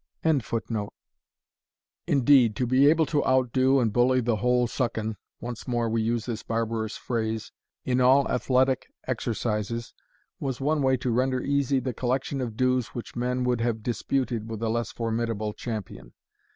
]Indeed, 2.07 2.55
to 2.55 2.65
be 2.65 2.89
able 2.89 3.05
to 3.05 3.23
outdo 3.23 3.79
and 3.79 3.93
bully 3.93 4.19
the 4.19 4.37
whole 4.37 4.65
Sucken, 4.67 5.15
(once 5.39 5.67
more 5.67 5.89
we 5.91 6.01
use 6.01 6.25
this 6.25 6.41
barbarous 6.41 6.97
phrase,) 6.97 7.51
in 7.85 8.01
all 8.01 8.27
athletic 8.27 8.87
exercises, 9.05 9.93
was 10.39 10.59
one 10.59 10.81
way 10.81 10.97
to 10.97 11.11
render 11.11 11.41
easy 11.43 11.79
the 11.79 11.93
collection 11.93 12.41
of 12.41 12.57
dues 12.57 12.95
which 12.95 13.15
men 13.15 13.43
would 13.43 13.61
have 13.61 13.83
disputed 13.83 14.49
with 14.49 14.63
a 14.63 14.69
less 14.69 14.91
formidable 14.91 15.53
champion. 15.53 16.13